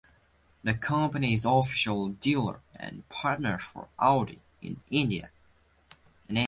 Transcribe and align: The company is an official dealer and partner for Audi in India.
The 0.63 0.73
company 0.73 1.35
is 1.35 1.45
an 1.45 1.51
official 1.51 2.07
dealer 2.07 2.61
and 2.75 3.07
partner 3.07 3.59
for 3.59 3.89
Audi 3.99 4.39
in 4.59 4.81
India. 4.89 5.29